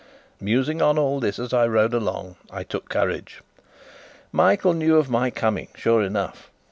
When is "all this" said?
0.97-1.37